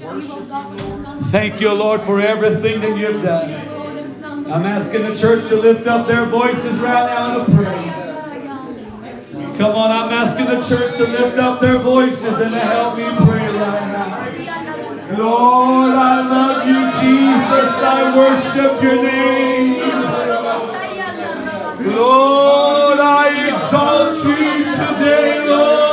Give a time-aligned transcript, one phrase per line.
[0.00, 3.52] Thank you, Lord, for everything that you've done.
[4.50, 7.90] I'm asking the church to lift up their voices right now to pray.
[9.58, 13.04] Come on, I'm asking the church to lift up their voices and to help me
[13.26, 15.18] pray right now.
[15.18, 17.82] Lord, I love you, Jesus.
[17.82, 19.80] I worship your name.
[21.94, 25.89] Lord, I exalt you today, Lord.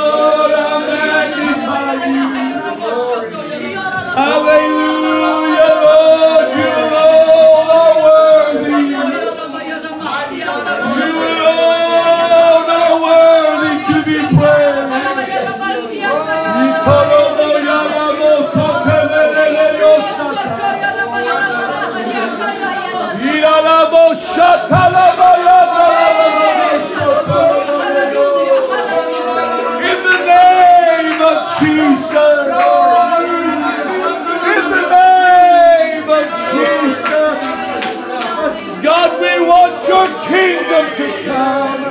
[40.28, 41.82] Kingdom to come.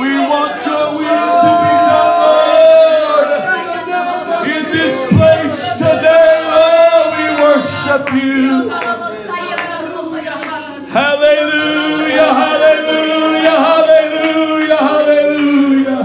[0.00, 2.14] We want your will to be done,
[3.06, 3.30] Lord.
[4.46, 8.68] In this place today, Lord, we worship you.
[10.88, 16.02] Hallelujah, hallelujah, hallelujah, hallelujah.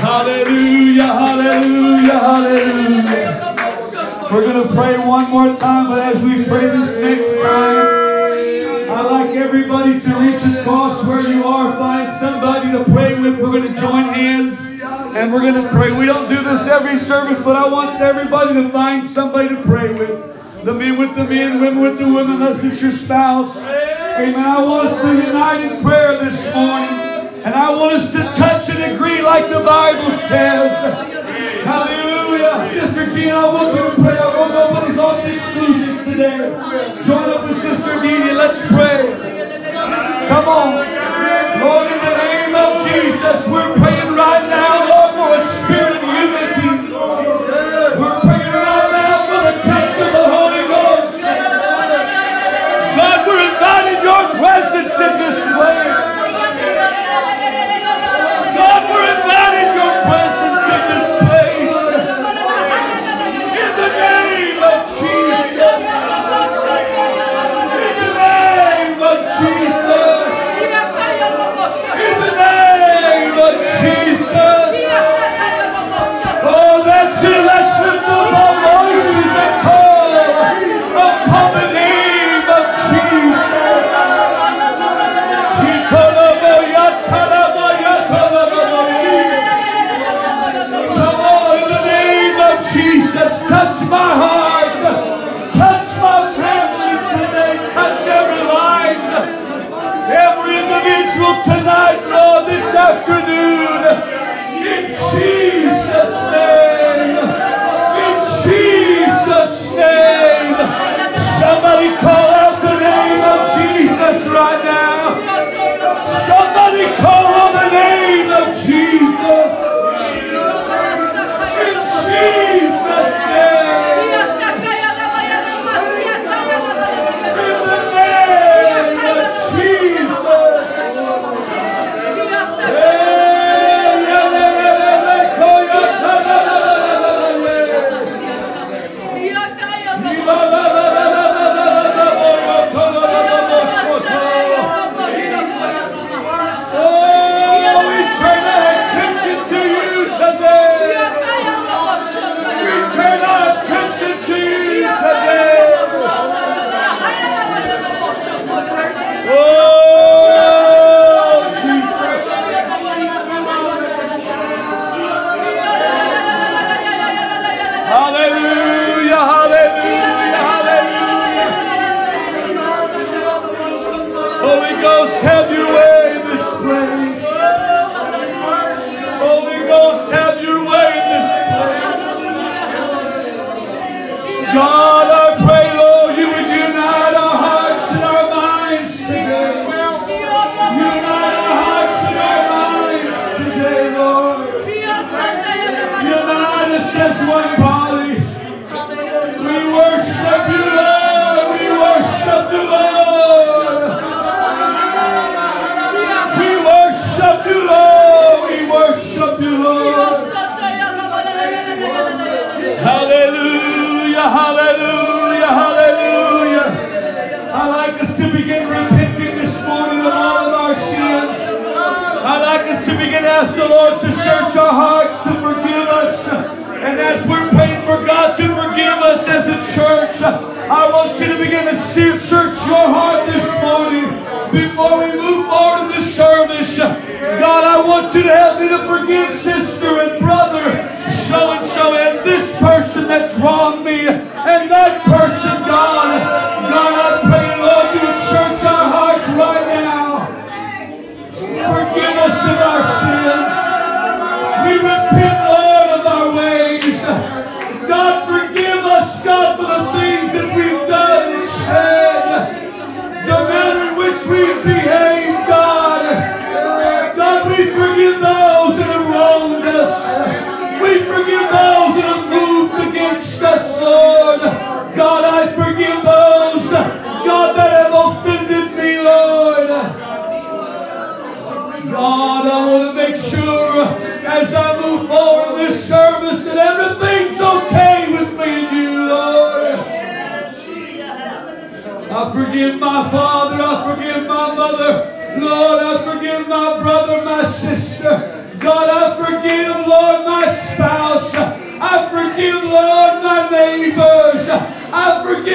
[0.00, 3.32] Hallelujah, hallelujah, hallelujah.
[4.32, 7.99] We're going to pray one more time, but as we pray this next time,
[9.00, 13.40] I'd like everybody to reach across where you are, find somebody to pray with.
[13.40, 14.60] We're going to join hands
[15.16, 15.90] and we're going to pray.
[15.98, 19.94] We don't do this every service, but I want everybody to find somebody to pray
[19.94, 20.66] with.
[20.66, 23.64] The men with the men, women with the women, unless it's your spouse.
[23.64, 24.34] Amen.
[24.34, 26.90] I want us to unite in prayer this morning.
[27.42, 30.76] And I want us to touch and agree like the Bible says.
[31.64, 32.68] Hallelujah.
[32.68, 34.18] Sister Gina, I want you to pray.
[34.18, 35.89] I want nobody's off the exclusion
[36.20, 37.02] today.
[37.04, 38.34] Join up with Sister Amelia.
[38.34, 39.08] Let's pray.
[40.28, 40.74] Come on.
[41.60, 44.79] Lord, in the name of Jesus, we're praying right now,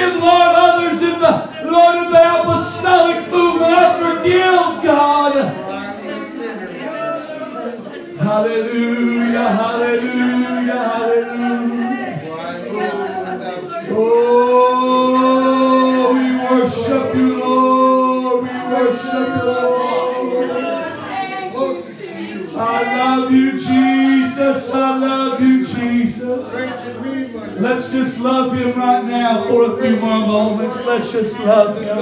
[0.06, 0.45] Forgive, Lord,
[31.02, 31.96] just love him.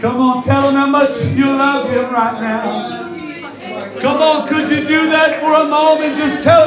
[0.00, 3.00] Come on, tell him how much you love him right now.
[4.00, 6.16] Come on, could you do that for a moment?
[6.16, 6.59] Just tell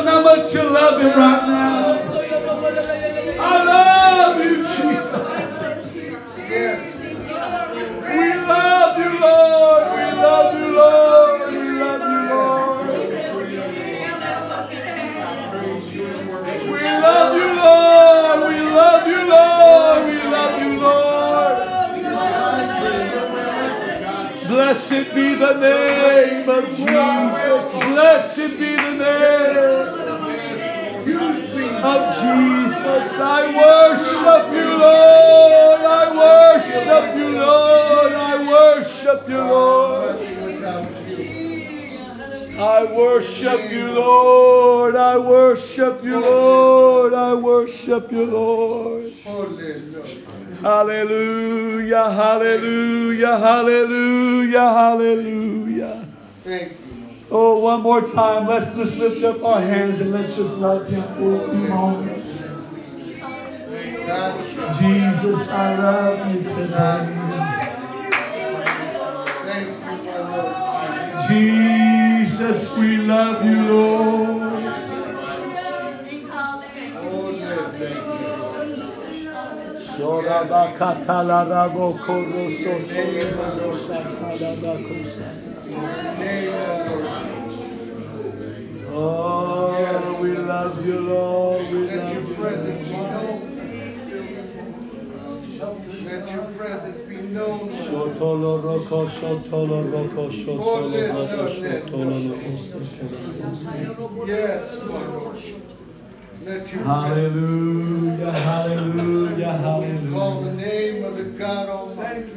[57.93, 58.47] more time.
[58.47, 62.39] Let's just lift up our hands and let's just love Him for a few moments.
[64.79, 67.03] Jesus, I love you Lord.
[71.27, 74.23] Jesus, we love you, Lord.
[88.95, 91.71] Oh, we love you, Lord.
[91.71, 93.57] We Let your presence be known.
[96.05, 97.69] Let your presence be known.
[97.73, 104.27] Shotolo roko, shotolo roko, shotolo roko, shotolo roko.
[104.27, 105.37] Yes, my Lord.
[106.43, 112.31] Let your presence Hallelujah, hallelujah, call the name of the God Almighty,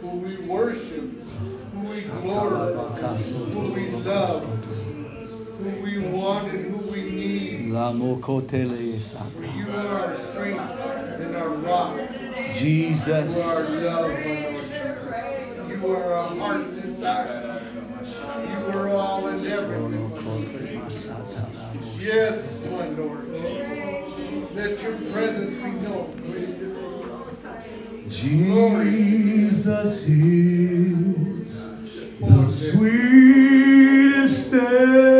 [0.00, 1.10] who we worship,
[1.72, 4.57] who we glorify, who we love,
[5.58, 7.70] who we want and who we need.
[7.72, 9.30] La mokotele esata.
[9.36, 10.70] For you are our strength
[11.20, 11.98] and our rock.
[12.52, 13.36] Jesus.
[13.36, 17.60] You are our love, Lord You are our heart's desire.
[18.50, 20.82] You are all and everything.
[21.98, 23.28] Yes, my Lord.
[24.54, 26.14] Let your presence be known.
[28.08, 30.96] Jesus is
[32.20, 35.17] the sweetest name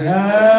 [0.00, 0.49] Holy.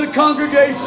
[0.00, 0.77] As a congregation.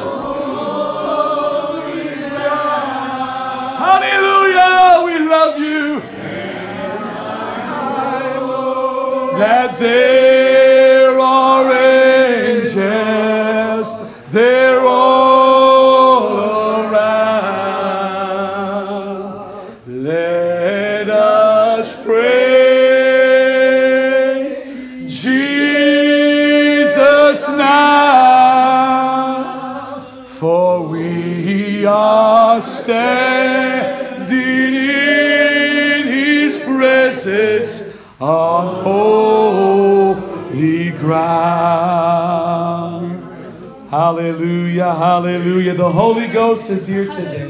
[46.72, 47.48] Is here today.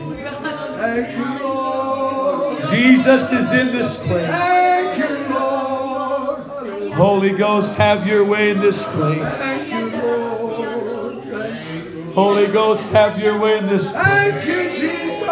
[0.78, 2.70] Thank you, Lord.
[2.70, 4.28] Jesus is in this place.
[4.28, 6.40] Thank you, Lord.
[6.94, 9.38] Holy Ghost, have your way in this place.
[9.38, 11.24] Thank you, Lord.
[12.14, 14.48] Holy Ghost, have your way in this Thank place.
[14.48, 15.28] you, Jesus.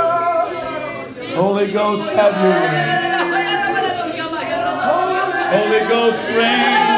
[1.36, 3.00] Holy Ghost, have your way.
[5.50, 6.90] Holy Ghost, reign.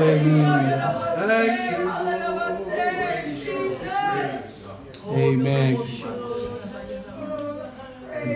[0.00, 1.14] Hallelujah.
[1.28, 1.60] Thank
[3.36, 3.60] you.
[5.12, 5.76] Amen.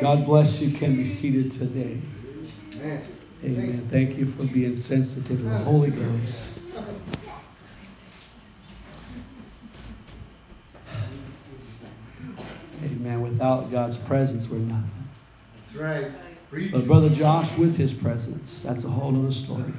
[0.00, 0.76] God bless you.
[0.76, 1.98] Can be seated today.
[3.42, 3.88] Amen.
[3.90, 6.60] Thank you for being sensitive to the Holy Ghost.
[12.84, 13.22] Amen.
[13.22, 14.90] Without God's presence, we're nothing.
[15.62, 16.12] That's right.
[16.72, 19.72] But Brother Josh, with his presence, that's a whole other story.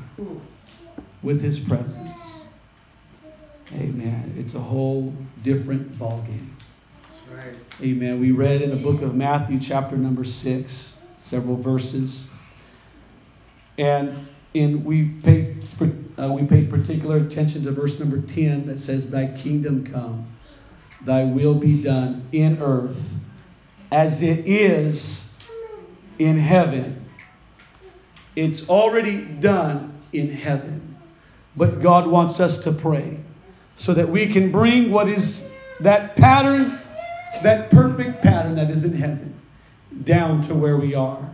[1.23, 2.47] With his presence.
[3.73, 4.35] Amen.
[4.37, 6.49] It's a whole different ballgame.
[7.33, 7.55] Right.
[7.81, 8.19] Amen.
[8.19, 12.27] We read in the book of Matthew, chapter number six, several verses,
[13.77, 15.67] and in we paid
[16.17, 20.27] uh, we paid particular attention to verse number ten that says, "Thy kingdom come,
[21.01, 23.01] Thy will be done in earth,
[23.91, 25.29] as it is
[26.19, 27.01] in heaven."
[28.35, 30.94] It's already done in heaven,
[31.57, 33.19] but God wants us to pray
[33.77, 36.81] so that we can bring what is that pattern
[37.41, 39.33] that perfect pattern that is in heaven
[40.03, 41.29] down to where we are.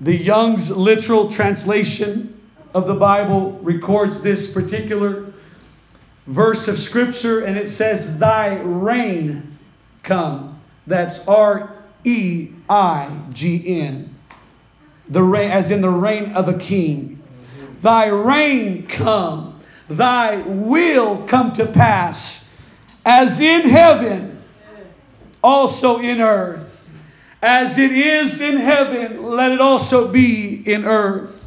[0.00, 2.40] The Young's literal translation
[2.74, 5.32] of the Bible records this particular
[6.26, 9.58] verse of Scripture, and it says, Thy reign
[10.02, 10.60] come.
[10.86, 14.14] That's R E I G N.
[15.08, 17.13] The reign, as in the reign of a king.
[17.84, 19.60] Thy reign come.
[19.90, 22.42] Thy will come to pass
[23.04, 24.42] as in heaven,
[25.42, 26.82] also in earth.
[27.42, 31.44] As it is in heaven, let it also be in earth.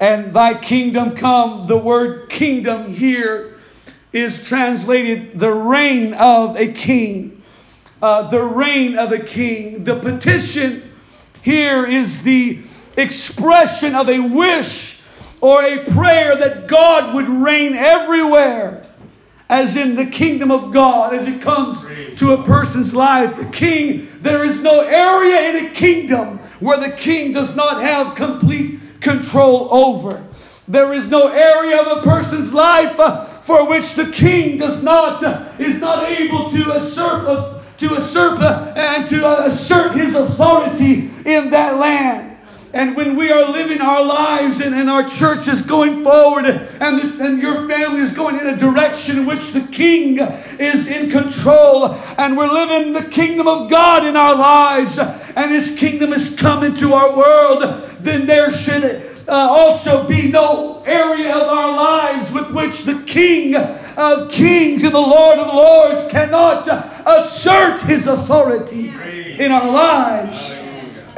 [0.00, 1.68] And thy kingdom come.
[1.68, 3.54] The word kingdom here
[4.12, 7.44] is translated the reign of a king.
[8.02, 9.84] Uh, the reign of a king.
[9.84, 10.90] The petition
[11.42, 12.58] here is the
[12.96, 14.95] expression of a wish
[15.46, 18.84] or a prayer that God would reign everywhere
[19.48, 23.36] as in the kingdom of God, as it comes to a person's life.
[23.36, 28.16] The king, there is no area in a kingdom where the king does not have
[28.16, 30.26] complete control over.
[30.66, 35.22] There is no area of a person's life uh, for which the king does not
[35.22, 41.50] uh, is not able to assert uh, to uh, and to assert his authority in
[41.50, 42.35] that land.
[42.76, 47.00] And when we are living our lives and, and our church is going forward and,
[47.00, 51.08] the, and your family is going in a direction in which the king is in
[51.08, 56.36] control and we're living the kingdom of God in our lives and his kingdom is
[56.36, 57.62] coming to our world,
[58.00, 58.84] then there should
[59.26, 64.94] uh, also be no area of our lives with which the king of kings and
[64.94, 66.68] the Lord of lords cannot
[67.06, 68.88] assert his authority
[69.38, 70.55] in our lives.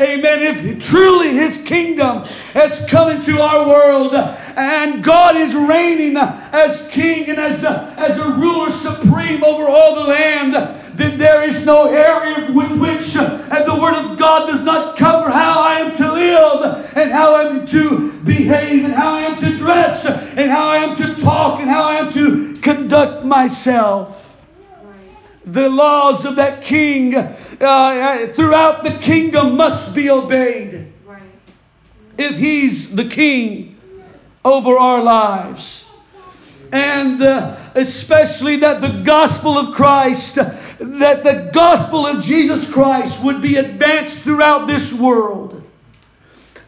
[0.01, 0.43] Amen.
[0.43, 7.31] If truly His kingdom has come into our world and God is reigning as King
[7.31, 10.55] and as a, as a ruler supreme over all the land,
[10.95, 15.31] then there is no area with which and the Word of God does not cover
[15.31, 19.41] how I am to live and how I am to behave and how I am
[19.41, 24.27] to dress and how I am to talk and how I am to conduct myself
[25.53, 27.15] the laws of that king
[27.61, 30.92] uh, uh, throughout the kingdom must be obeyed.
[31.05, 31.23] Right.
[32.16, 33.79] If he's the king
[34.44, 35.87] over our lives.
[36.71, 43.40] And uh, especially that the gospel of Christ, that the gospel of Jesus Christ would
[43.40, 45.64] be advanced throughout this world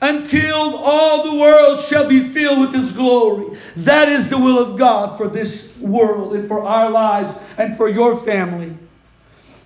[0.00, 3.58] until all the world shall be filled with His glory.
[3.76, 7.88] That is the will of God for this world and for our lives and for
[7.88, 8.74] your family.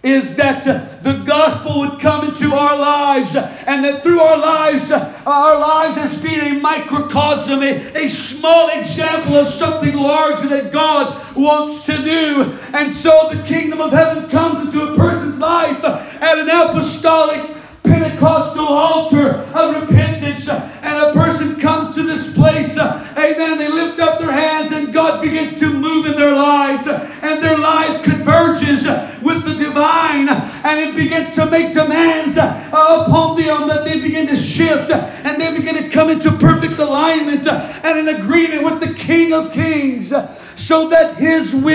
[0.04, 4.92] Is that uh, the gospel would come into our lives and that through our lives,
[4.92, 10.70] uh, our lives as being a microcosm, a, a small example of something larger that
[10.72, 12.42] God wants to do.
[12.74, 18.66] And so the kingdom of heaven comes into a person's life at an apostolic Pentecostal
[18.66, 23.58] altar of repentance, and a person comes to this place, amen.
[23.58, 25.63] They lift up their hands, and God begins to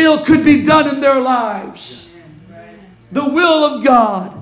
[0.10, 2.10] will could be done in their lives.
[3.12, 4.36] The will of God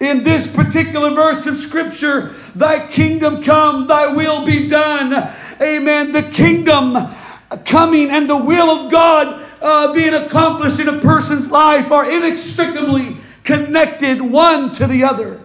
[0.00, 5.32] in this particular verse of Scripture, Thy kingdom come, Thy will be done.
[5.60, 6.12] Amen.
[6.12, 6.96] The kingdom
[7.64, 13.16] coming and the will of God uh, being accomplished in a person's life are inextricably
[13.44, 15.42] connected one to the other.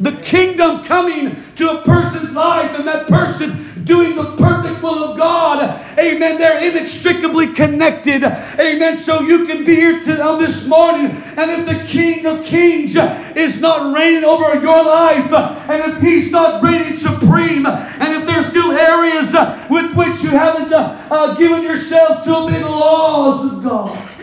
[0.00, 5.16] The kingdom coming to a person's life and that person doing the perfect will of
[5.16, 5.80] God.
[5.98, 6.38] Amen.
[6.38, 8.24] They're inextricably connected.
[8.24, 8.96] Amen.
[8.96, 12.96] So you can be here to, on this morning, and if the King of Kings
[13.36, 18.48] is not reigning over your life, and if He's not reigning supreme, and if there's
[18.48, 19.32] still areas
[19.70, 24.15] with which you haven't uh, uh, given yourselves to obey the laws of God.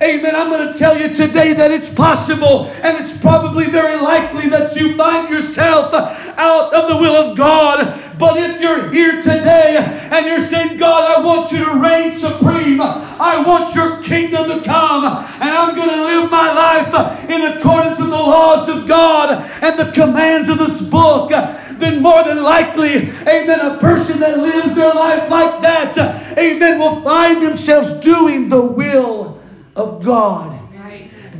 [0.00, 0.36] Amen.
[0.36, 4.76] I'm going to tell you today that it's possible and it's probably very likely that
[4.76, 8.00] you find yourself out of the will of God.
[8.16, 9.76] But if you're here today
[10.12, 14.64] and you're saying, God, I want you to reign supreme, I want your kingdom to
[14.64, 19.50] come, and I'm going to live my life in accordance with the laws of God
[19.62, 24.76] and the commands of this book, then more than likely, amen, a person that lives
[24.76, 29.37] their life like that, amen, will find themselves doing the will
[29.78, 30.58] of God.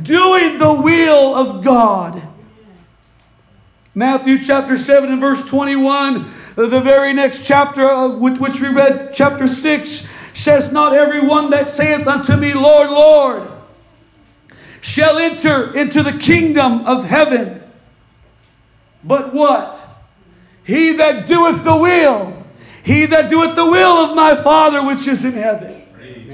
[0.03, 2.21] Doing the will of God.
[3.93, 6.25] Matthew chapter 7 and verse 21,
[6.55, 12.35] the very next chapter which we read, chapter 6, says, Not everyone that saith unto
[12.35, 13.51] me, Lord, Lord,
[14.81, 17.61] shall enter into the kingdom of heaven.
[19.03, 19.85] But what?
[20.63, 22.45] He that doeth the will,
[22.83, 25.78] he that doeth the will of my Father which is in heaven.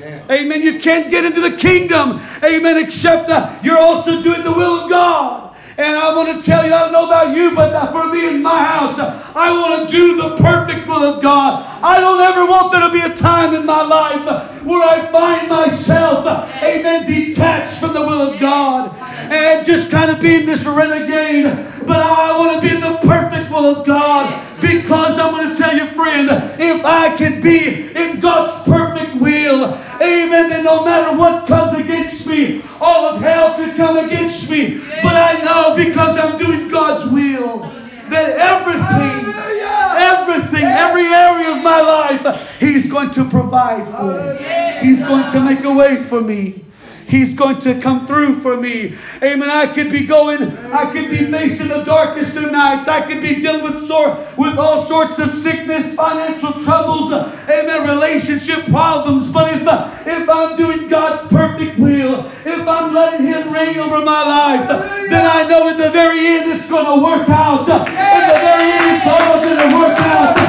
[0.06, 0.62] Amen.
[0.62, 2.22] You can't get into the kingdom.
[2.44, 2.78] Amen.
[2.78, 5.56] Except that you're also doing the will of God.
[5.78, 8.42] And I want to tell you, I don't know about you, but for me in
[8.42, 11.66] my house, I want to do the perfect will of God.
[11.84, 15.50] I don't ever want there to be a time in my life where I find
[15.50, 16.26] myself,
[16.64, 18.96] amen, detached from the will of God
[19.30, 21.46] and just kind of being this renegade.
[21.86, 25.56] But I want to be in the perfect will of God because I'm going to
[25.56, 31.18] tell you, friend, if I can be in God's perfect will, amen, then no matter
[31.18, 34.78] what comes against me, all of hell could come against me.
[34.78, 37.60] But I know because I'm doing God's will
[38.10, 39.34] that everything,
[39.98, 44.14] everything, every area of my life, He's going to provide for.
[44.14, 44.88] Me.
[44.88, 46.65] He's going to make a way for me.
[47.08, 48.96] He's going to come through for me.
[49.22, 49.50] Amen.
[49.50, 50.42] I could be going,
[50.74, 52.88] I could be facing the darkest of nights.
[52.88, 58.66] I could be dealing with sore, with all sorts of sickness, financial troubles, amen, relationship
[58.66, 59.30] problems.
[59.30, 59.62] But if,
[60.08, 64.68] if I'm doing God's perfect will, if I'm letting Him reign over my life,
[65.10, 67.70] then I know in the very end it's going to work out.
[67.70, 70.45] In the very end it's all going to work out.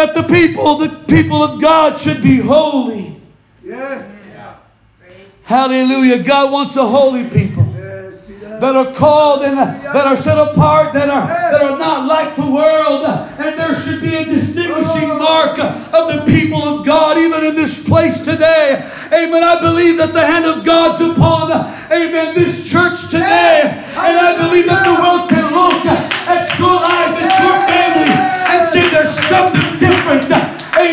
[0.00, 3.20] That the people, the people of God should be holy.
[3.62, 4.10] Yes.
[5.42, 6.22] Hallelujah.
[6.22, 11.26] God wants a holy people that are called and that are set apart, that are,
[11.26, 13.04] that are not like the world.
[13.04, 17.82] And there should be a distinguishing mark of the people of God, even in this
[17.86, 18.82] place today.
[19.12, 19.44] Amen.
[19.44, 21.50] I believe that the hand of God's upon,
[21.92, 23.68] amen, this church today.
[23.96, 28.68] And I believe that the world can look at your life, at your family, and
[28.68, 29.69] see there's something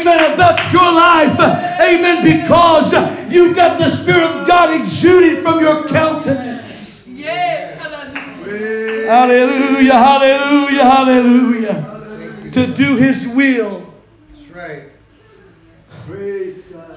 [0.08, 1.40] amen, about your life,
[1.80, 2.94] amen, because
[3.32, 7.08] you've got the Spirit of God exuding from your countenance.
[7.08, 9.08] Yes, hallelujah.
[9.08, 12.52] Hallelujah, hallelujah, hallelujah.
[12.52, 13.94] To do His will.
[14.34, 14.84] That's right.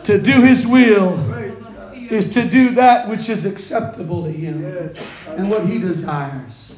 [0.04, 1.18] To do His will
[1.94, 4.64] is to do that which is acceptable to Him
[5.36, 6.74] and what He desires.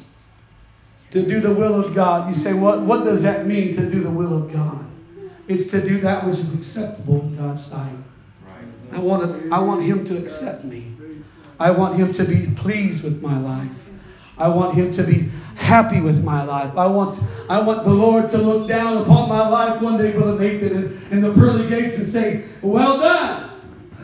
[1.11, 2.27] To do the will of God.
[2.27, 4.83] You say, what, what does that mean to do the will of God?
[5.47, 7.95] It's to do that which is acceptable in God's sight.
[8.91, 10.93] I want, to, I want Him to accept me.
[11.59, 13.71] I want Him to be pleased with my life.
[14.37, 16.77] I want Him to be happy with my life.
[16.77, 20.39] I want, I want the Lord to look down upon my life one day, Brother
[20.39, 23.49] Nathan, in, in the pearly gates and say, Well done.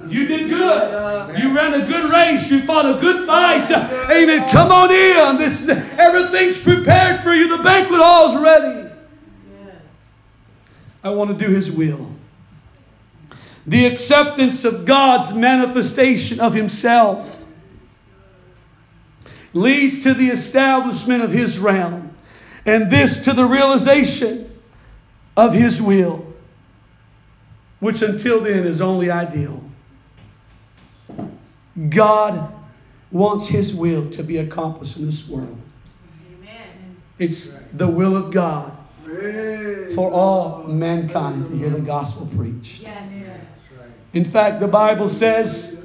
[0.08, 1.40] You did good.
[1.40, 2.50] You ran a good race.
[2.50, 3.70] You fought a good fight.
[3.70, 4.50] Amen.
[4.50, 5.38] Come on in.
[5.38, 7.56] This everything's prepared for you.
[7.56, 8.89] The banquet hall's ready.
[11.04, 12.14] I want to do His will.
[13.66, 17.46] The acceptance of God's manifestation of Himself
[19.54, 22.16] leads to the establishment of His realm,
[22.66, 24.52] and this to the realization
[25.38, 26.26] of His will,
[27.80, 29.64] which until then is only ideal.
[31.90, 32.54] God
[33.12, 35.58] wants His will to be accomplished in this world.
[37.18, 38.79] It's the will of God
[39.96, 42.88] for all mankind to hear the gospel preached.
[44.14, 45.82] In fact, the Bible says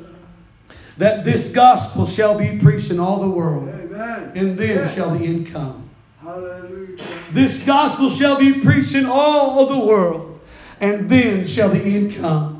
[0.99, 5.49] that this gospel shall be preached in all the world, and then shall the end
[5.49, 5.91] come.
[7.33, 10.41] This gospel shall be preached in all of the world,
[10.81, 12.54] and then shall the end come.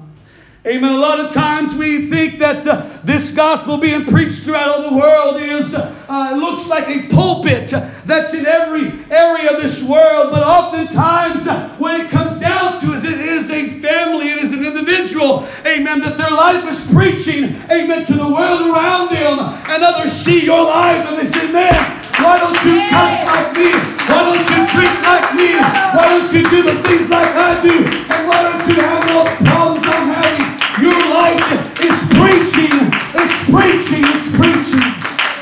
[0.67, 0.95] Amen.
[0.95, 4.97] A lot of times we think that uh, this gospel being preached throughout all the
[4.97, 7.69] world is uh, looks like a pulpit
[8.07, 12.95] that's in every area of this world, but oftentimes uh, when it comes down to
[12.95, 17.61] it, it is a family, it is an individual, amen, that their life is preaching,
[17.71, 21.77] amen, to the world around them, and others see your life and they say, man,
[22.25, 23.69] why don't you cuss like me?
[24.09, 25.61] Why don't you drink like me?
[25.93, 27.85] Why don't you do the things like I do?
[27.85, 30.14] And why don't you have no problems I'm?
[30.85, 31.41] Your life
[31.81, 32.77] is preaching.
[33.17, 34.05] It's preaching.
[34.05, 34.85] It's preaching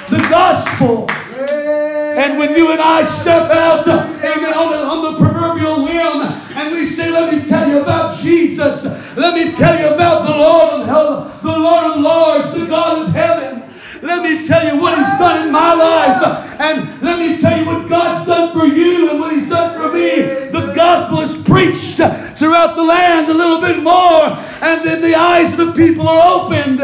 [0.07, 1.11] the gospel.
[1.11, 6.23] And when you and I step out, amen, on the, on the proverbial limb
[6.55, 8.85] and we say, Let me tell you about Jesus.
[9.17, 13.09] Let me tell you about the Lord of hell, the Lord of Lords, the God
[13.09, 13.69] of heaven.
[14.01, 16.61] Let me tell you what He's done in my life.
[16.61, 19.93] And let me tell you what God's done for you and what He's done for
[19.93, 20.51] me.
[20.51, 21.97] The gospel is preached
[22.37, 26.41] throughout the land a little bit more, and then the eyes of the people are
[26.41, 26.79] opened.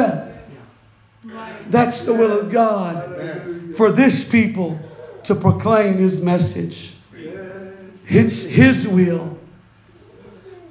[1.70, 4.78] That's the will of God for this people
[5.22, 6.94] to proclaim His message.
[8.08, 9.38] It's His will.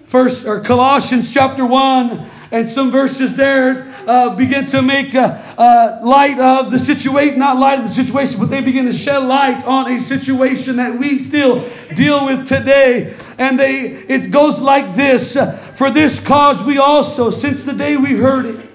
[0.05, 5.99] First or Colossians chapter one and some verses there uh, begin to make uh, uh,
[6.01, 9.63] light of the situation, not light of the situation, but they begin to shed light
[9.65, 13.13] on a situation that we still deal with today.
[13.37, 15.37] And they, it goes like this:
[15.75, 18.69] For this cause we also, since the day we heard it,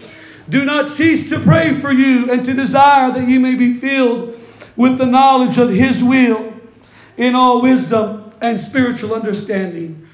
[0.51, 4.39] do not cease to pray for you and to desire that you may be filled
[4.77, 6.53] with the knowledge of His will
[7.17, 10.09] in all wisdom and spiritual understanding.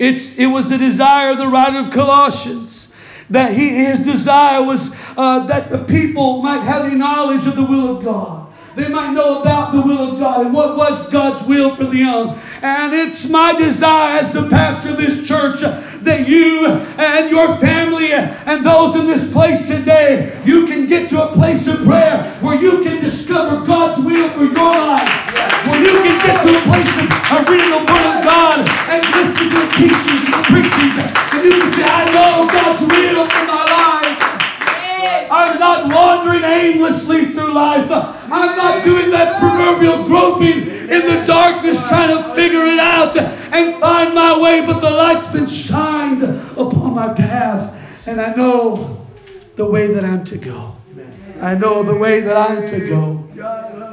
[0.00, 2.89] It's, it was the desire of the writer of Colossians
[3.30, 7.64] that he, his desire was uh, that the people might have a knowledge of the
[7.64, 8.50] will of God.
[8.76, 12.38] They might know about the will of God and what was God's will for them.
[12.62, 18.12] And it's my desire as the pastor of this church that you and your family
[18.12, 22.60] and those in this place today, you can get to a place of prayer where
[22.60, 25.29] you can discover God's will for your life.
[25.80, 26.92] Where you can get to a place
[27.32, 30.92] of, reading the Word of God and listening to the teachings and the preachings.
[31.32, 35.30] And you can say, I know God's will for my life.
[35.32, 37.90] I'm not wandering aimlessly through life.
[37.90, 43.80] I'm not doing that proverbial groping in the darkness trying to figure it out and
[43.80, 47.74] find my way, but the light's been shined upon my path,
[48.06, 49.06] and I know
[49.56, 50.76] the way that I'm to go.
[51.40, 53.89] I know the way that I'm to go.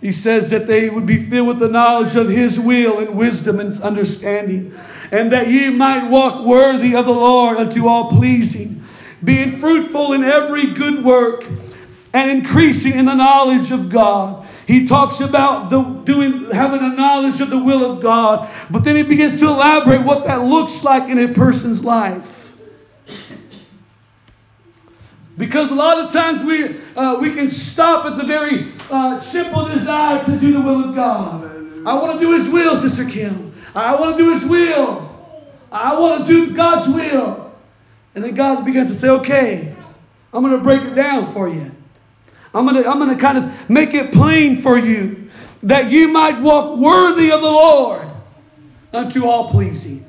[0.00, 3.60] He says that they would be filled with the knowledge of His will and wisdom
[3.60, 4.74] and understanding,
[5.10, 8.84] and that ye might walk worthy of the Lord unto all pleasing,
[9.24, 11.46] being fruitful in every good work
[12.12, 14.46] and increasing in the knowledge of God.
[14.66, 18.96] He talks about the doing having a knowledge of the will of God, but then
[18.96, 22.35] he begins to elaborate what that looks like in a person's life.
[25.38, 29.66] Because a lot of times we, uh, we can stop at the very uh, simple
[29.66, 31.44] desire to do the will of God.
[31.86, 33.54] I want to do His will, Sister Kim.
[33.74, 35.02] I want to do His will.
[35.70, 37.52] I want to do God's will.
[38.14, 39.74] And then God begins to say, okay,
[40.32, 41.70] I'm going to break it down for you.
[42.54, 45.28] I'm going to, I'm going to kind of make it plain for you
[45.62, 48.08] that you might walk worthy of the Lord
[48.94, 50.05] unto all pleasing.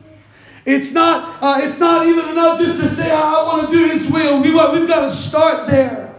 [0.67, 4.11] It's not, uh, it's not even enough just to say, I want to do His
[4.11, 4.41] will.
[4.41, 6.13] We, we've got to start there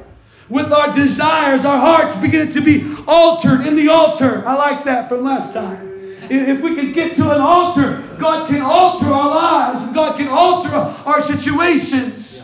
[0.49, 4.43] with our desires, our hearts beginning to be altered in the altar.
[4.47, 5.87] I like that from last time.
[6.31, 10.29] If we can get to an altar, God can alter our lives and God can
[10.29, 12.43] alter our situations.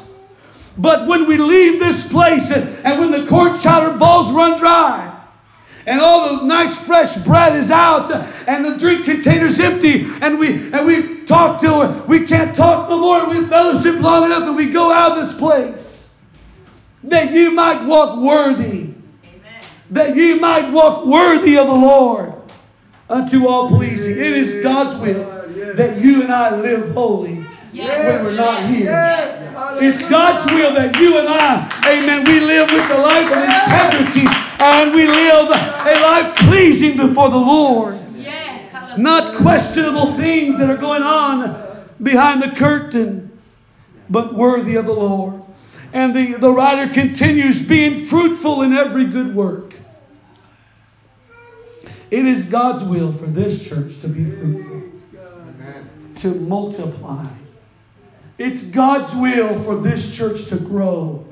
[0.76, 5.13] But when we leave this place and, and when the court chowder balls run dry,
[5.86, 8.10] and all the nice fresh bread is out
[8.48, 12.88] and the drink container's empty and we and we talk to her we can't talk
[12.88, 16.10] no more and we fellowship long enough and we go out of this place.
[17.04, 18.64] That you might walk worthy.
[18.80, 18.94] Amen.
[19.90, 22.32] that you might walk worthy of the lord
[23.10, 24.12] unto all pleasing.
[24.12, 25.34] It is god's will
[25.74, 27.34] that you and i live holy
[27.72, 29.43] when we're not here
[29.82, 34.26] it's god's will that you and i amen we live with the life of integrity
[34.60, 37.98] and we live a life pleasing before the Lord.
[38.96, 43.38] Not questionable things that are going on behind the curtain,
[44.08, 45.42] but worthy of the Lord.
[45.92, 49.74] And the, the writer continues being fruitful in every good work.
[52.10, 54.82] It is God's will for this church to be fruitful,
[56.16, 57.26] to multiply.
[58.38, 61.24] It's God's will for this church to grow,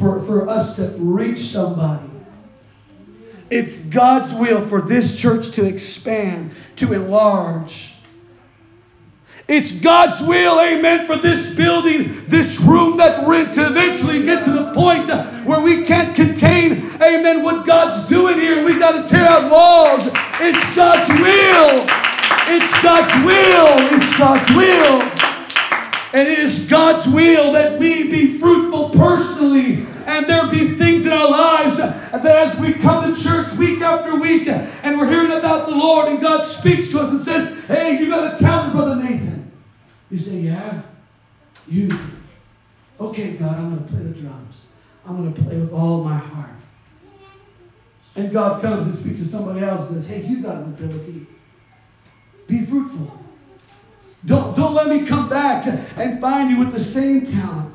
[0.00, 2.10] for, for us to reach somebody.
[3.50, 7.94] It's God's will for this church to expand, to enlarge.
[9.46, 14.44] It's God's will, amen, for this building, this room that we're in to eventually get
[14.44, 15.08] to the point
[15.46, 18.62] where we can't contain, amen, what God's doing here.
[18.62, 20.06] we've got to tear out walls.
[20.40, 21.86] It's God's will.
[22.50, 23.96] It's God's will.
[23.96, 25.27] It's God's will.
[26.12, 31.12] And it is God's will that we be fruitful personally and there be things in
[31.12, 35.66] our lives that as we come to church week after week and we're hearing about
[35.66, 38.96] the Lord and God speaks to us and says, Hey, you got a talent, Brother
[38.96, 39.50] Nathan.
[40.10, 40.80] You say, Yeah,
[41.66, 41.94] you.
[42.98, 44.64] Okay, God, I'm going to play the drums.
[45.04, 46.50] I'm going to play with all my heart.
[48.16, 51.26] And God comes and speaks to somebody else and says, Hey, you got an ability.
[52.46, 53.27] Be fruitful.
[54.28, 57.74] Don't, don't let me come back and find you with the same talent.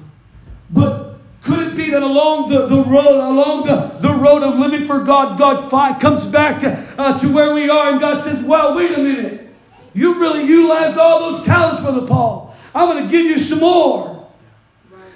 [0.69, 4.85] But could it be that along the, the road, along the, the road of living
[4.85, 6.63] for God, God find, comes back
[6.97, 9.49] uh, to where we are and God says, well, wait a minute.
[9.95, 12.55] You really utilized all those talents, Brother Paul.
[12.75, 14.27] I'm going to give you some more.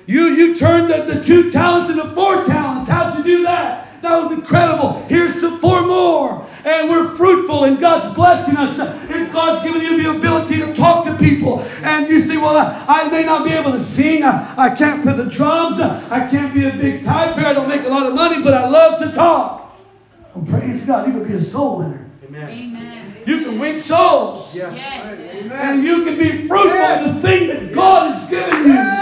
[0.07, 2.89] You, you turned the, the two talents into four talents.
[2.89, 4.01] How'd you do that?
[4.01, 5.03] That was incredible.
[5.07, 6.47] Here's some four more.
[6.67, 8.77] And we're fruitful, and God's blessing us.
[8.77, 11.61] And God's given you the ability to talk to people.
[11.81, 14.25] And you say, Well, I, I may not be able to sing.
[14.25, 15.79] I, I can't play the drums.
[15.79, 17.45] I can't be a big tie player.
[17.45, 19.79] I don't make a lot of money, but I love to talk.
[20.35, 21.07] Well, praise God.
[21.07, 22.05] You can be a soul winner.
[22.25, 22.49] Amen.
[22.49, 23.15] Amen.
[23.25, 24.53] You can win souls.
[24.53, 24.75] Yes.
[24.75, 25.51] yes.
[25.53, 27.07] And you can be fruitful yes.
[27.07, 28.96] in the thing that God has given you.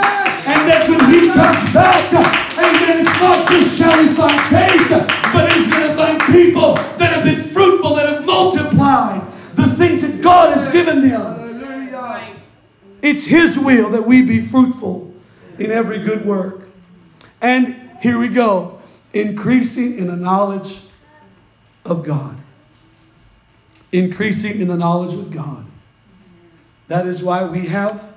[13.26, 15.12] It's His will that we be fruitful
[15.58, 16.68] in every good work.
[17.42, 18.80] And here we go
[19.14, 20.80] increasing in the knowledge
[21.86, 22.38] of God
[23.92, 25.66] increasing in the knowledge of God.
[26.88, 28.14] That is why we have,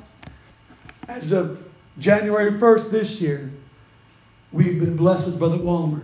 [1.07, 1.62] as of
[1.99, 3.51] January 1st this year,
[4.51, 6.03] we've been blessed with Brother Walmer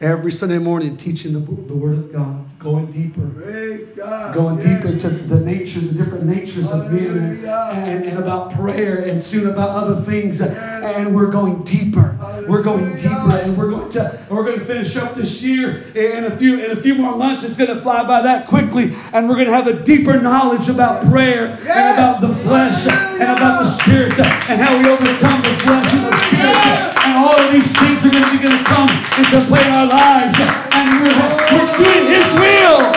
[0.00, 5.40] every Sunday morning teaching the, the Word of God going deeper, going deeper into the
[5.40, 10.40] nature, the different natures of men, and, and, about prayer, and soon about other things.
[10.40, 12.16] And we're going deeper.
[12.48, 16.24] We're going deeper, and we're going to we're going to finish up this year in
[16.24, 17.42] a few in a few more months.
[17.42, 20.68] It's going to fly by that quickly, and we're going to have a deeper knowledge
[20.68, 24.12] about prayer and about the flesh and about the spirit
[24.48, 26.98] and how we overcome the flesh and the spirit.
[27.04, 29.72] And all of these things are going to be going to come into play in
[29.72, 31.18] our lives, and we're,
[31.52, 32.92] we're doing His will will.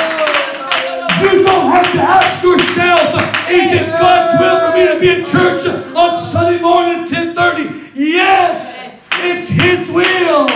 [1.22, 3.14] You don't have to ask yourself,
[3.50, 7.92] is it God's will for me to be in church on Sunday morning at 1030?
[8.00, 10.50] Yes, it's His will.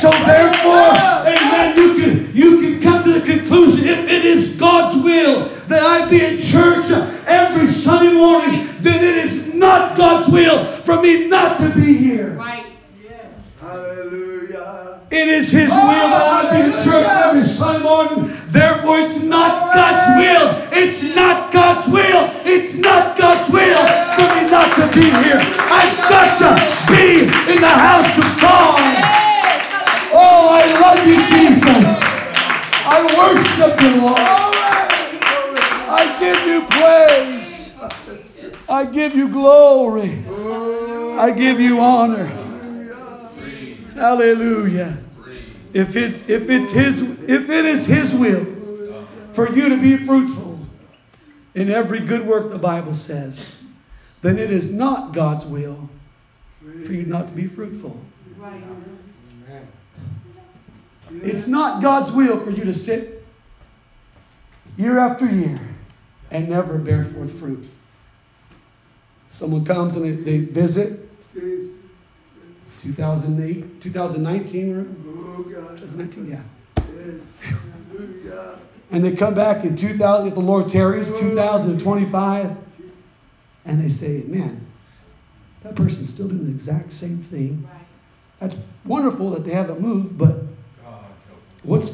[0.00, 0.96] So therefore,
[1.26, 5.82] amen, you can, you can come to the conclusion, if it is God's will that
[5.82, 6.90] I be in church
[7.26, 12.30] every Sunday morning, then it is not God's will for me not to be here.
[12.30, 12.66] Right.
[15.10, 18.32] It is His will that I be in church every Sunday morning.
[18.46, 20.68] Therefore, it's not God's will.
[20.70, 22.30] It's not God's will.
[22.44, 25.40] It's not God's will for me not to be here.
[25.66, 26.50] I've got to
[26.92, 28.78] be in the house of God.
[30.12, 32.00] Oh, I love you, Jesus.
[32.86, 34.20] I worship you, Lord.
[35.90, 37.74] I give you praise.
[38.68, 40.24] I give you glory.
[41.18, 42.39] I give you honor.
[44.00, 44.96] Hallelujah.
[45.74, 48.46] If it's if it's his if it is his will
[49.32, 50.58] for you to be fruitful
[51.54, 53.54] in every good work the Bible says,
[54.22, 55.86] then it is not God's will
[56.86, 58.00] for you not to be fruitful.
[61.22, 63.22] It's not God's will for you to sit
[64.78, 65.60] year after year
[66.30, 67.68] and never bear forth fruit.
[69.28, 70.99] Someone comes and they, they visit
[72.82, 75.42] 2008, 2019, oh,
[75.76, 76.42] 2019, yeah.
[78.90, 82.56] And they come back in 2000, if the Lord tarries, 2025,
[83.66, 84.66] and they say, man,
[85.62, 87.68] that person's still doing the exact same thing.
[88.40, 90.36] That's wonderful that they haven't moved, but
[91.62, 91.92] what's,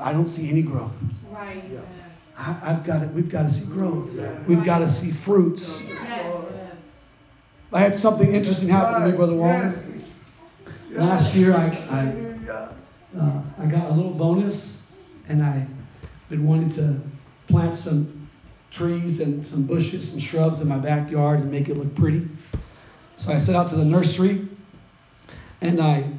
[0.00, 0.94] I don't see any growth.
[1.30, 1.62] Right.
[2.36, 3.10] I, have got it.
[3.10, 4.12] We've got to see growth.
[4.46, 5.84] We've got to see fruits.
[7.72, 9.84] I had something interesting happen to me, Brother Walter.
[10.90, 14.90] Last year, I, I, uh, I got a little bonus,
[15.28, 15.68] and I've
[16.30, 16.98] been wanting to
[17.46, 18.28] plant some
[18.70, 22.26] trees and some bushes, some shrubs in my backyard and make it look pretty.
[23.16, 24.48] So I set out to the nursery,
[25.60, 26.10] and I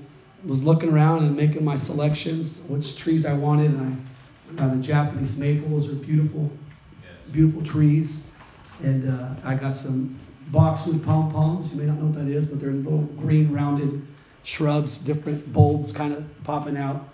[0.46, 4.08] was looking around and making my selections, which trees I wanted, and
[4.52, 5.70] I got a Japanese maple.
[5.70, 6.52] Those are beautiful,
[7.32, 8.28] beautiful trees.
[8.84, 10.20] And uh, I got some
[10.52, 11.72] boxwood pom poms.
[11.74, 14.06] You may not know what that is, but they're little green rounded
[14.50, 17.08] shrubs, different bulbs kind of popping out.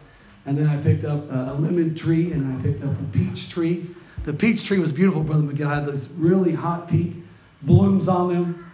[0.46, 3.88] And then I picked up a, lemon tree and I picked up a peach tree.
[4.24, 5.68] The peach tree was beautiful, Brother McGill.
[5.68, 7.26] I had those really hot pink
[7.64, 8.72] blooms on them.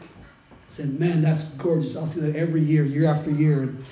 [0.51, 1.97] I said, man, that's gorgeous.
[1.97, 3.63] I'll see that every year, year after year.
[3.63, 3.85] And,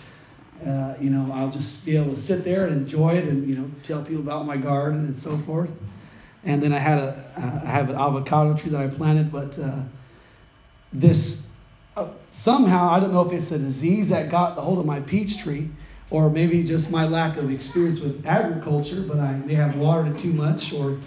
[0.66, 3.56] uh, you know, I'll just be able to sit there and enjoy it and, you
[3.56, 5.72] know, tell people about my garden and so forth.
[6.44, 9.82] And then I had a, uh, have an avocado tree that I planted, but uh,
[10.94, 11.49] this
[12.32, 15.40] somehow, I don't know if it's a disease that got the hold of my peach
[15.40, 15.70] tree
[16.10, 20.20] or maybe just my lack of experience with agriculture, but I may have watered it
[20.20, 20.98] too much or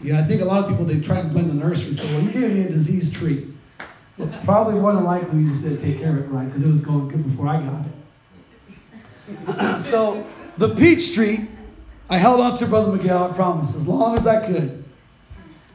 [0.00, 1.94] Yeah, I think a lot of people they try to blame the nursery.
[1.94, 3.52] So, well, you gave me a disease tree.
[4.18, 6.70] Well, probably more than likely you just didn't take care of it right because it
[6.70, 9.80] was going good before I got it.
[9.80, 10.24] so
[10.58, 11.48] the peach tree,
[12.08, 14.84] I held on to Brother Miguel, I promise, as long as I could.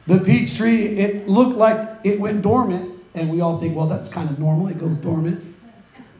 [0.06, 4.08] The peach tree, it looked like it went dormant, and we all think, well, that's
[4.08, 4.68] kind of normal.
[4.68, 5.50] It goes dormant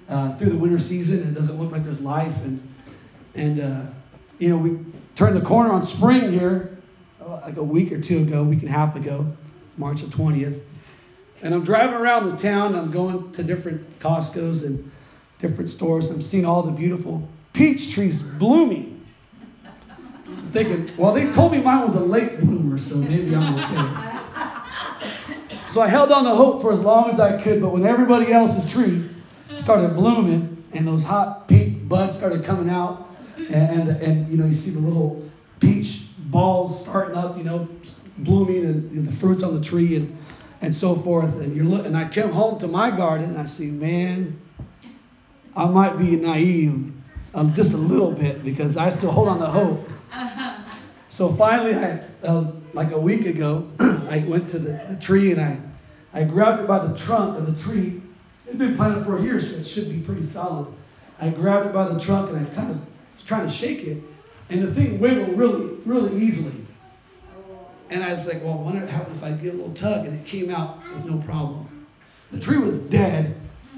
[0.09, 1.21] uh, through the winter season.
[1.29, 2.75] It doesn't look like there's life, and
[3.35, 3.87] and uh,
[4.39, 4.79] you know we
[5.15, 6.79] turned the corner on spring here,
[7.21, 9.27] uh, like a week or two ago, week and a half ago,
[9.77, 10.61] March the 20th.
[11.43, 12.75] And I'm driving around the town.
[12.75, 14.91] I'm going to different Costco's and
[15.39, 16.09] different stores.
[16.09, 19.05] I'm seeing all the beautiful peach trees blooming.
[20.27, 24.10] I'm thinking, well, they told me mine was a late bloomer, so maybe I'm okay.
[25.71, 27.63] So I held on to hope for as long as I could.
[27.63, 29.09] But when everybody else's tree
[29.59, 34.47] started blooming and those hot pink buds started coming out, and, and, and you know
[34.47, 37.69] you see the little peach balls starting up, you know,
[38.19, 40.19] blooming and the fruits on the tree and
[40.61, 41.41] and so forth.
[41.41, 44.41] And you're look, and I came home to my garden and I see, man,
[45.55, 46.93] I might be naive
[47.33, 49.89] um, just a little bit because I still hold on to hope.
[51.13, 55.41] So finally, I uh, like a week ago, I went to the, the tree and
[55.41, 55.59] I
[56.13, 58.03] I grabbed it by the trunk of the tree.
[58.47, 60.67] It's been planted for a year, so it should be pretty solid.
[61.21, 64.03] I grabbed it by the trunk and I kind of was trying to shake it,
[64.49, 66.67] and the thing wiggled really, really easily.
[67.91, 70.25] And I was like, well, I wonder if I give a little tug, and it
[70.25, 71.87] came out with no problem.
[72.31, 73.35] The tree was dead.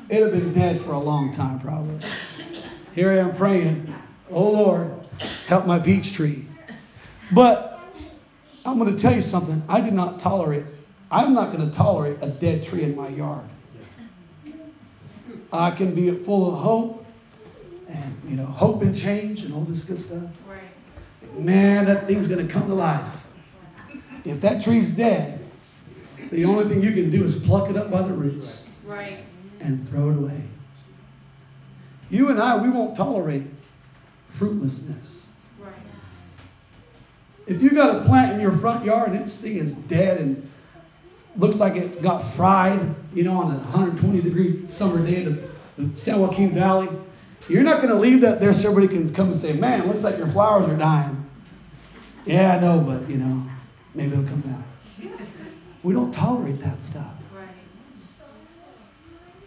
[0.08, 1.98] It had been dead for a long time, probably.
[2.94, 3.92] Here I am praying,
[4.30, 4.92] oh Lord,
[5.46, 6.46] help my peach tree.
[7.30, 7.71] But
[8.64, 9.62] I'm going to tell you something.
[9.68, 10.64] I did not tolerate.
[11.10, 13.44] I'm not going to tolerate a dead tree in my yard.
[15.52, 17.04] I can be full of hope
[17.88, 20.22] and you know hope and change and all this good stuff.
[20.48, 21.38] Right.
[21.38, 23.06] Man, that thing's going to come to life.
[24.24, 25.44] If that tree's dead,
[26.30, 29.18] the only thing you can do is pluck it up by the roots Right.
[29.60, 30.40] and throw it away.
[32.08, 33.44] You and I, we won't tolerate
[34.30, 35.21] fruitlessness.
[37.46, 40.48] If you got a plant in your front yard and this thing is dead and
[41.36, 45.36] looks like it got fried, you know, on a 120 degree summer day in
[45.76, 46.88] the, the San Joaquin Valley,
[47.48, 50.04] you're not going to leave that there so everybody can come and say, man, looks
[50.04, 51.18] like your flowers are dying.
[52.24, 53.44] Yeah, I know, but, you know,
[53.94, 54.64] maybe it'll come back.
[55.82, 57.10] We don't tolerate that stuff.
[57.34, 57.48] Right.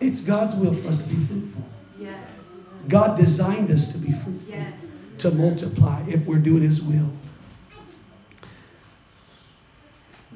[0.01, 1.63] It's God's will for us to be fruitful.
[1.97, 2.33] Yes.
[2.89, 4.81] God designed us to be fruitful, Yes.
[5.19, 7.09] to multiply if we're doing His will.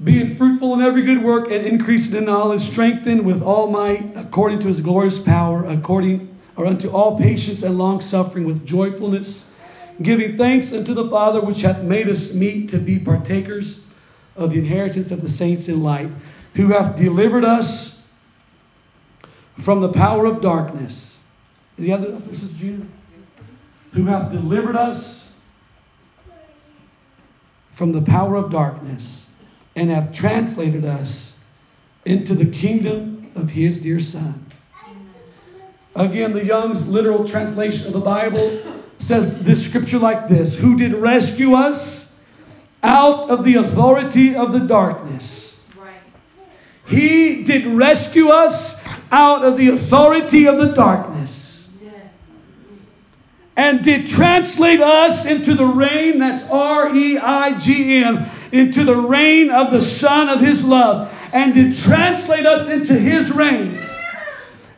[0.04, 4.60] Being fruitful in every good work and increasing in knowledge, strengthened with all might according
[4.60, 9.46] to His glorious power, according or unto all patience and long suffering with joyfulness,
[10.02, 13.86] giving thanks unto the Father which hath made us meet to be partakers
[14.38, 16.10] of the inheritance of the saints in light,
[16.54, 18.02] who hath delivered us
[19.60, 21.20] from the power of darkness.
[21.78, 22.86] Is the other this is Gina?
[23.94, 25.34] Who hath delivered us
[27.72, 29.29] from the power of darkness
[29.80, 31.38] and hath translated us
[32.06, 34.46] into the kingdom of his dear Son.
[35.96, 38.62] Again, the Young's literal translation of the Bible
[38.98, 42.14] says this scripture like this Who did rescue us
[42.84, 45.70] out of the authority of the darkness.
[45.78, 45.94] Right.
[46.86, 51.60] He did rescue us out of the authority of the darkness
[53.60, 58.96] and did translate us into the reign, that's R E I G N, into the
[58.96, 63.80] reign of the Son of His love, and to translate us into His reign.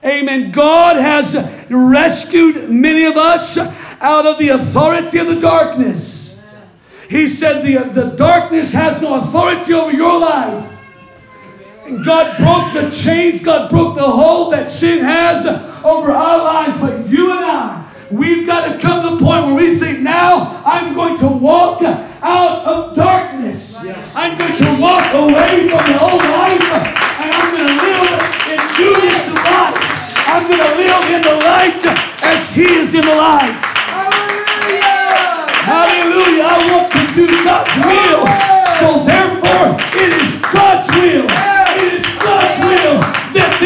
[0.03, 0.51] Amen.
[0.51, 1.35] God has
[1.69, 6.35] rescued many of us out of the authority of the darkness.
[7.07, 10.67] He said the, the darkness has no authority over your life.
[11.85, 16.77] And God broke the chains, God broke the hold that sin has over our lives.
[16.79, 20.63] But you and I, we've got to come to the point where we say, now
[20.65, 21.81] I'm going to walk
[22.21, 23.77] out of darkness.
[24.15, 28.09] I'm going to walk away from the old life and I'm going to live
[28.45, 29.81] in newness of life.
[30.29, 31.81] I'm going to live in the light
[32.23, 33.57] as He is in the light.
[33.89, 35.01] Hallelujah!
[35.65, 36.45] Hallelujah.
[36.45, 38.25] I want to do God's will.
[38.77, 41.25] So therefore, it is God's will.
[41.25, 43.01] It is God's will
[43.33, 43.57] that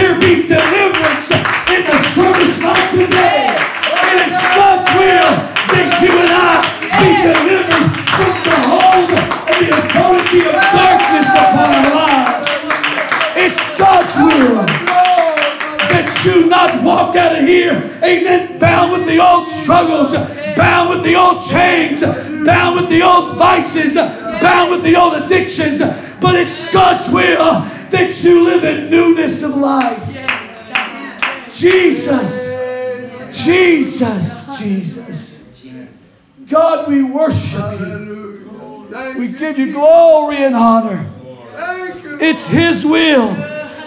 [17.16, 17.72] not walk out of here,
[18.04, 20.14] amen, bound with the old struggles,
[20.56, 25.80] bound with the old chains, bound with the old vices, bound with the old addictions,
[26.20, 27.62] but it's God's will
[27.92, 30.04] that you live in newness of life.
[31.52, 32.54] Jesus,
[33.32, 35.42] Jesus, Jesus.
[36.48, 38.86] God, we worship you.
[39.18, 41.12] We give you glory and honor.
[42.22, 43.36] It's His will.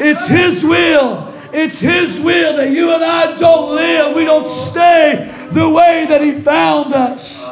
[0.01, 1.28] It's His will.
[1.53, 4.15] It's His will that you and I don't live.
[4.15, 7.43] We don't stay the way that He found us.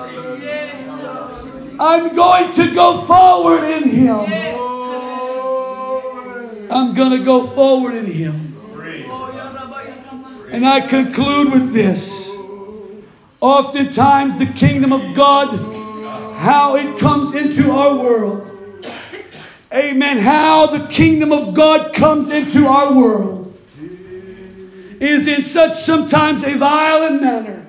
[1.78, 4.26] I'm going to go forward in Him.
[6.70, 8.54] I'm going to go forward in Him.
[10.50, 12.34] And I conclude with this.
[13.40, 15.54] Oftentimes, the kingdom of God,
[16.36, 18.42] how it comes into our world.
[19.72, 20.18] Amen.
[20.18, 23.45] How the kingdom of God comes into our world
[25.00, 27.66] is in such sometimes a violent manner.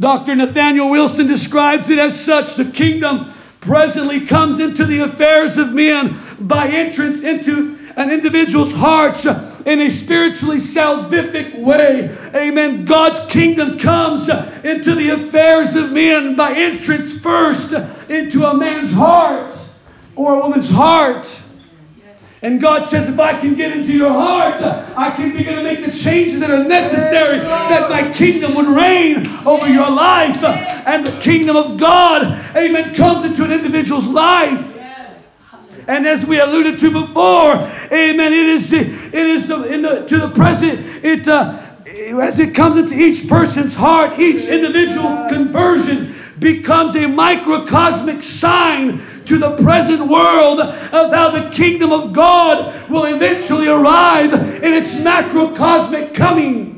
[0.00, 0.36] Dr.
[0.36, 2.54] Nathaniel Wilson describes it as such.
[2.54, 9.26] The kingdom presently comes into the affairs of men by entrance into an individual's hearts
[9.66, 12.16] in a spiritually salvific way.
[12.34, 12.84] Amen.
[12.84, 14.28] God's kingdom comes
[14.64, 17.72] into the affairs of men by entrance first
[18.08, 19.52] into a man's heart
[20.14, 21.26] or a woman's heart.
[22.40, 25.84] And God says, if I can get into your heart, I can begin to make
[25.84, 30.42] the changes that are necessary that my kingdom would reign over your life.
[30.44, 32.22] And the kingdom of God,
[32.56, 34.76] amen, comes into an individual's life.
[35.88, 40.30] And as we alluded to before, amen, it is, it is in the, to the
[40.30, 41.58] present, it, uh,
[42.20, 48.98] as it comes into each person's heart, each individual conversion becomes a microcosmic sign
[49.28, 54.74] to the present world uh, of how the kingdom of God will eventually arrive in
[54.74, 56.74] its macrocosmic coming.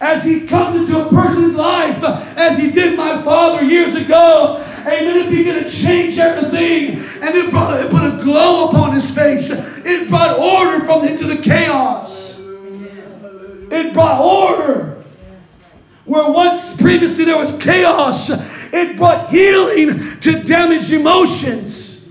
[0.00, 4.64] As he comes into a person's life, uh, as he did my father years ago,
[4.82, 7.00] amen, it began to change everything.
[7.20, 9.50] And it brought it put a glow upon his face.
[9.50, 12.38] It brought order from into the chaos.
[13.70, 15.02] It brought order.
[16.04, 18.30] Where once previously there was chaos,
[18.72, 22.08] it brought healing to damaged emotions.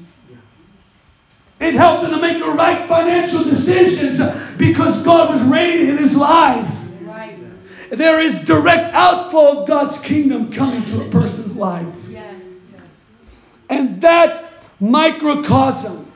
[1.59, 4.21] It helped him to make the right financial decisions
[4.57, 6.71] because God was reigning in his life.
[7.01, 7.35] Right.
[7.89, 11.87] There is direct outflow of God's kingdom coming to a person's life.
[12.09, 12.43] Yes.
[13.69, 14.43] And that
[14.79, 16.11] microcosm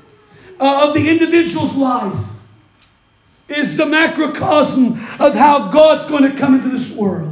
[0.59, 2.13] uh, of the individual's life
[3.49, 7.30] is the macrocosm of how God's going to come into this world.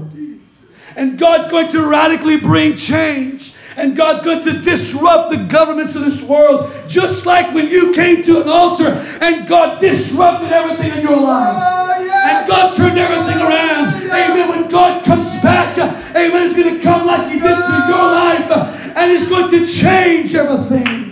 [0.95, 3.53] And God's going to radically bring change.
[3.75, 6.71] And God's going to disrupt the governments of this world.
[6.87, 8.89] Just like when you came to an altar
[9.21, 11.63] and God disrupted everything in your life.
[11.65, 14.03] Oh, and God turned everything around.
[14.03, 14.49] Amen.
[14.49, 18.51] When God comes back, amen, it's going to come like He did to your life.
[18.97, 21.09] And He's going to change everything.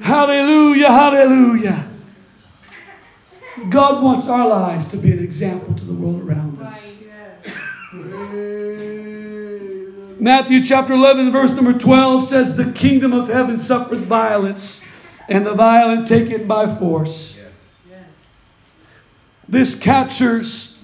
[0.00, 0.88] Hallelujah.
[0.88, 1.88] Hallelujah.
[3.70, 6.55] God wants our lives to be an example to the world around us.
[10.18, 14.82] Matthew chapter 11, verse number 12 says, The kingdom of heaven suffereth violence,
[15.28, 17.38] and the violent take it by force.
[19.46, 20.78] This captures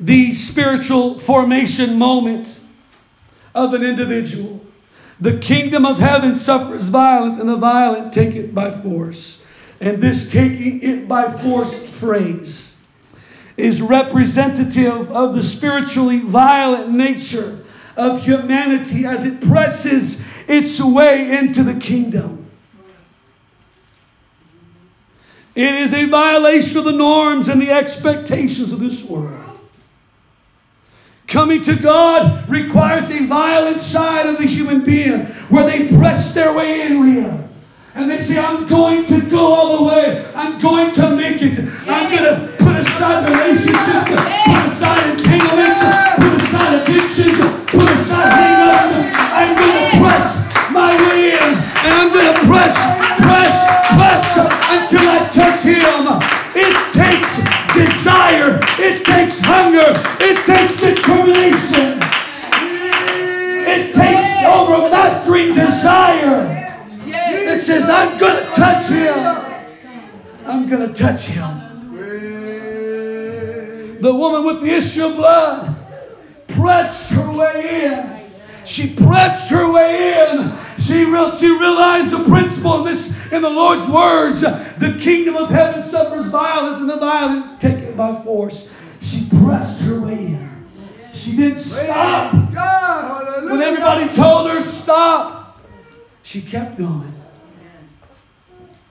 [0.00, 2.58] the spiritual formation moment
[3.54, 4.64] of an individual.
[5.20, 9.44] The kingdom of heaven suffers violence, and the violent take it by force.
[9.80, 12.76] And this taking it by force phrase
[13.58, 17.58] is representative of the spiritually violent nature
[17.96, 22.50] of humanity as it presses its way into the kingdom.
[25.54, 29.42] It is a violation of the norms and the expectations of this world.
[31.26, 36.54] Coming to God requires a violent side of the human being where they press their
[36.54, 37.48] way in, Leah.
[37.94, 40.26] And they say, I'm going to go all the way.
[40.34, 41.58] I'm going to make it.
[41.86, 44.10] I'm going to put aside relationships,
[44.46, 45.61] put aside entanglements,
[54.72, 56.06] until I touch him.
[56.54, 57.32] It takes
[57.74, 58.60] desire.
[58.78, 59.92] It takes hunger.
[60.20, 62.00] It takes determination.
[63.64, 66.62] It takes overmastering desire
[67.06, 69.16] that says, I'm going to touch him.
[70.46, 71.68] I'm going to touch him.
[74.00, 75.76] The woman with the issue of blood
[76.48, 78.30] pressed her way in.
[78.64, 80.52] She pressed her way in.
[80.78, 84.42] She, real, she realized the principle in this in the Lord's words.
[84.42, 88.70] The kingdom of heaven suffers violence, and the violent take it by force.
[89.00, 90.68] She pressed her way in.
[91.14, 92.34] She didn't stop.
[92.34, 95.58] When everybody told her, stop,
[96.22, 97.12] She kept going.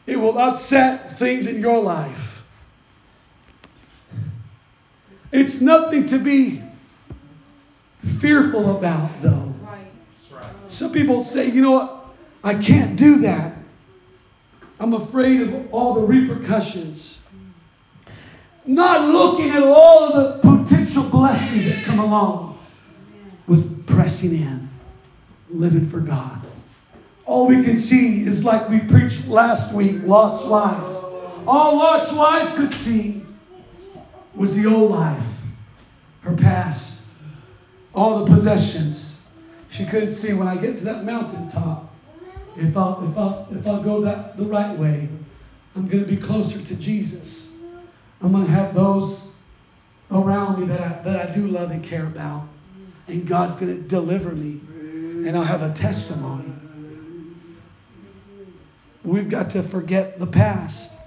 [0.06, 2.44] It will upset things in your life.
[5.32, 6.62] It's nothing to be
[8.00, 9.54] fearful about, though.
[10.68, 12.06] Some people say, you know what?
[12.44, 13.54] I can't do that.
[14.82, 17.20] I'm afraid of all the repercussions.
[18.66, 22.58] Not looking at all of the potential blessings that come along
[23.46, 24.68] with pressing in,
[25.52, 26.42] living for God.
[27.28, 30.82] All we can see is like we preached last week Lot's life.
[31.46, 33.24] All Lot's wife could see
[34.34, 35.24] was the old life,
[36.22, 37.02] her past,
[37.94, 39.22] all the possessions.
[39.70, 41.91] She couldn't see when I get to that mountaintop.
[42.58, 45.08] If I if I if I go that the right way,
[45.76, 47.48] I'm going to be closer to Jesus.
[48.22, 49.20] I'm going to have those
[50.12, 52.48] around me that I, that I do love and care about,
[53.08, 54.60] and God's going to deliver me,
[55.28, 56.54] and I'll have a testimony.
[59.04, 60.98] We've got to forget the past.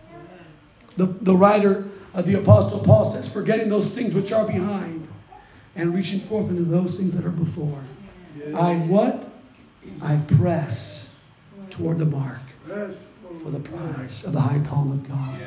[0.96, 1.84] The, the writer
[2.22, 5.08] the Apostle Paul says, forgetting those things which are behind
[5.74, 7.82] and reaching forth into those things that are before.
[8.54, 9.28] I what?
[10.00, 11.03] I press
[11.74, 12.38] toward the mark
[13.42, 15.40] for the prize of the high calling of God.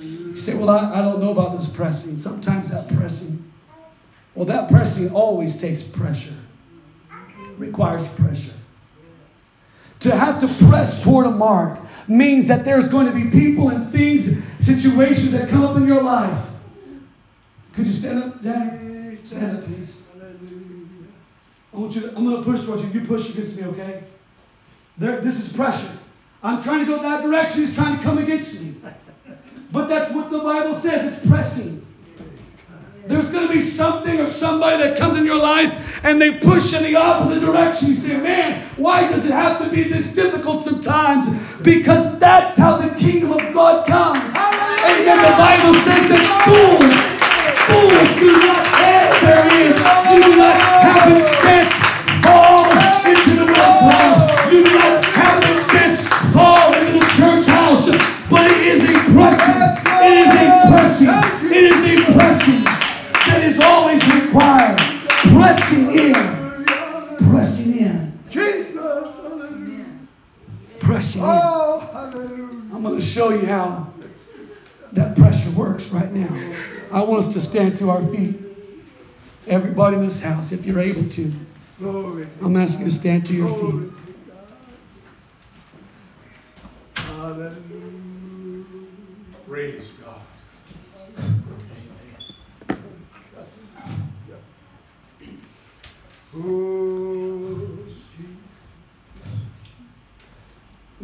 [0.00, 2.16] You say, well, I, I don't know about this pressing.
[2.16, 3.42] Sometimes that pressing,
[4.34, 6.34] well, that pressing always takes pressure,
[7.56, 8.52] requires pressure.
[10.00, 13.90] To have to press toward a mark means that there's going to be people and
[13.92, 16.46] things, situations that come up in your life.
[17.74, 19.18] Could you stand up, Dad?
[19.24, 20.02] Stand up, please.
[21.72, 22.90] I want you to, I'm going to push towards you.
[23.00, 24.04] You push against me, okay?
[25.00, 25.90] There, this is pressure.
[26.42, 27.62] I'm trying to go that direction.
[27.62, 28.74] He's trying to come against me.
[29.72, 31.14] But that's what the Bible says.
[31.14, 31.86] It's pressing.
[33.06, 35.72] There's going to be something or somebody that comes in your life
[36.04, 37.88] and they push in the opposite direction.
[37.88, 41.26] You say, man, why does it have to be this difficult sometimes?
[41.62, 44.22] Because that's how the kingdom of God comes.
[44.22, 46.92] And then the Bible says that fools,
[47.72, 49.99] fools do not enter therein, do
[77.50, 78.36] stand to our feet.
[79.48, 81.32] Everybody in this house, if you're able to,
[81.80, 83.90] I'm asking you to stand to your feet.
[89.48, 90.20] Praise God.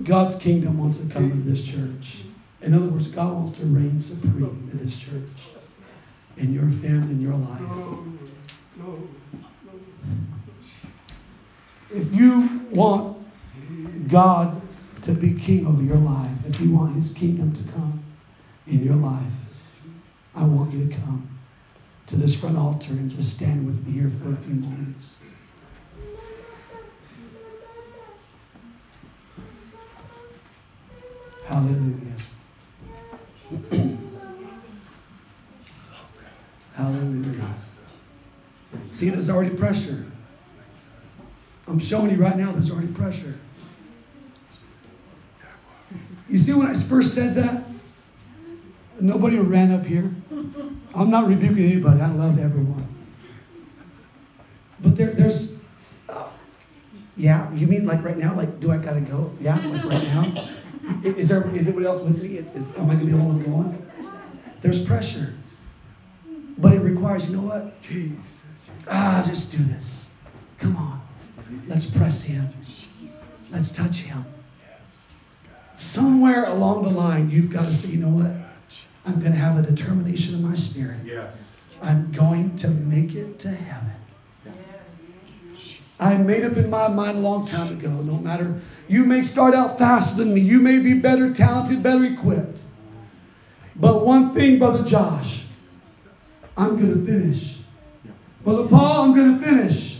[0.05, 2.19] God's kingdom wants to come in this church.
[2.63, 5.56] In other words, God wants to reign supreme in this church,
[6.37, 7.63] in your family, in your life.
[11.91, 13.17] If you want
[14.09, 14.61] God
[15.03, 18.03] to be king over your life, if you want his kingdom to come
[18.67, 19.23] in your life,
[20.35, 21.29] I want you to come
[22.09, 25.15] to this front altar and just stand with me here for a few moments.
[31.47, 32.17] Hallelujah.
[36.77, 37.55] Hallelujah.
[38.91, 40.05] See, there's already pressure.
[41.67, 43.35] I'm showing you right now there's already pressure.
[46.29, 47.65] You see, when I first said that,
[49.01, 50.13] nobody ran up here.
[50.95, 52.01] I'm not rebuking anybody.
[52.01, 52.87] I love everyone.
[54.81, 55.57] But there, there's,
[56.09, 56.29] uh,
[57.17, 58.35] yeah, you mean like right now?
[58.35, 59.33] Like, do I gotta go?
[59.41, 60.49] Yeah, like right now?
[61.05, 62.37] Is there is anybody else with me?
[62.55, 63.91] Is, am I gonna be the only one going?
[64.61, 65.35] There's pressure,
[66.59, 67.29] but it requires.
[67.29, 67.75] You know what?
[68.89, 70.07] Ah, just do this.
[70.59, 71.01] Come on,
[71.69, 72.49] let's press him.
[73.51, 74.25] Let's touch him.
[75.75, 78.33] Somewhere along the line, you've got to say, you know what?
[79.07, 80.99] I'm going to have a determination in my spirit.
[81.83, 83.93] I'm going to make it to heaven.
[85.99, 87.89] I made up in my mind a long time ago.
[87.89, 90.41] No matter, you may start out faster than me.
[90.41, 92.61] You may be better talented, better equipped.
[93.77, 95.46] But one thing, Brother Josh,
[96.57, 97.59] I'm going to finish.
[98.43, 99.99] Brother Paul, I'm going to finish.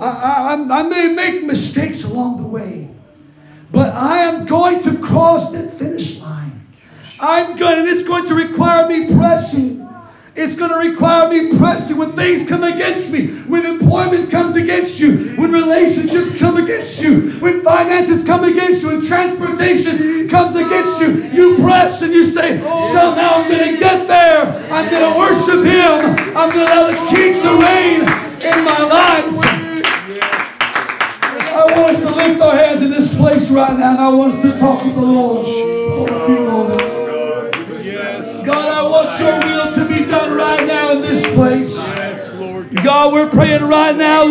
[0.00, 2.90] I, I, I may make mistakes along the way,
[3.70, 6.66] but I am going to cross that finish line.
[7.20, 9.81] I'm going, and it's going to require me pressing.
[10.34, 14.98] It's going to require me pressing when things come against me, when employment comes against
[14.98, 21.02] you, when relationships come against you, when finances come against you, when transportation comes against
[21.02, 24.46] you, you press and you say, somehow I'm going to get there.
[24.72, 26.34] I'm going to worship Him.
[26.34, 28.00] I'm going to allow the King to reign
[28.40, 29.52] in my life.
[31.54, 34.32] I want us to lift our hands in this place right now, and I want
[34.32, 36.31] us to talk with the Lord
[38.52, 41.74] God, I want your will to be done right now in this place.
[42.84, 44.30] God, we're praying right now, Lord.